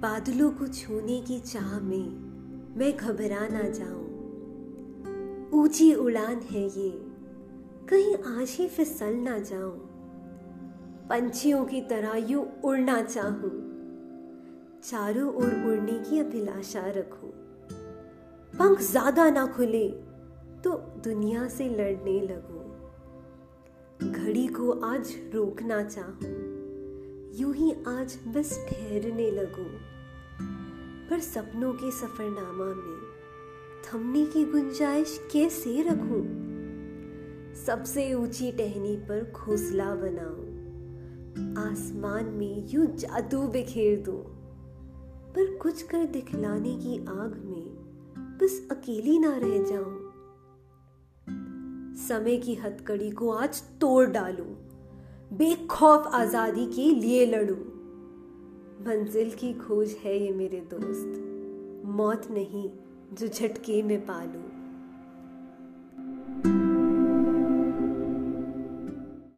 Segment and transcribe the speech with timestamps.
[0.00, 2.08] बादलों को छूने की चाह में
[2.76, 4.04] मैं घबरा ना जाऊँ।
[5.52, 6.90] ऊँची उड़ान है ये,
[7.88, 9.78] कहीं आज ही फिसल ना जाऊँ।
[11.10, 13.50] पंछियों की तरह यूँ उड़ना चाहूँ।
[14.84, 17.30] चारों ओर उड़ने की अभिलाषा रखूँ।
[18.58, 19.88] पंख ज़्यादा ना खुले
[20.64, 20.70] तो
[21.04, 26.45] दुनिया से लड़ने लगूं। घड़ी को आज रोकना चाहूँ।
[27.36, 29.78] यूँ ही आज बस ठहरने लगूं।
[31.08, 33.00] पर सपनों के सफरनामा में
[33.84, 36.22] थमने की गुंजाइश कैसे रखूँ?
[37.54, 40.46] सबसे ऊँची टहनी पर घोंसला बनाऊँ।
[41.66, 44.22] आसमान में यूँ जादू बिखेर दूँ।
[45.32, 47.66] पर कुछ कर दिखलाने की आग में
[48.42, 50.12] बस अकेली ना रह जाऊँ।
[51.96, 54.75] समय की हथकड़ी को आज तोड़ डालूं।
[55.32, 57.54] बेखौफ आज़ादी के लिए लड़ू।
[58.86, 62.70] मंजिल की खोज है ये मेरे दोस्त। मौत नहीं,
[63.12, 64.55] जो झटके में पालूं।